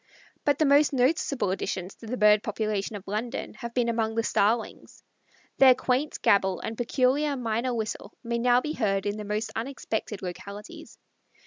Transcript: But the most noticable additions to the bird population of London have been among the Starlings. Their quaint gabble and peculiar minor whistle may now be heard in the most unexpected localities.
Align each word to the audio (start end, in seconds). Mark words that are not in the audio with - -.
But 0.45 0.57
the 0.57 0.65
most 0.65 0.93
noticable 0.93 1.51
additions 1.51 1.93
to 1.97 2.07
the 2.07 2.17
bird 2.17 2.41
population 2.41 2.95
of 2.95 3.07
London 3.07 3.53
have 3.53 3.71
been 3.75 3.87
among 3.87 4.15
the 4.15 4.23
Starlings. 4.23 5.03
Their 5.59 5.75
quaint 5.75 6.19
gabble 6.23 6.59
and 6.59 6.75
peculiar 6.75 7.37
minor 7.37 7.75
whistle 7.75 8.11
may 8.23 8.39
now 8.39 8.61
be 8.61 8.73
heard 8.73 9.05
in 9.05 9.17
the 9.17 9.25
most 9.25 9.51
unexpected 9.55 10.23
localities. 10.23 10.97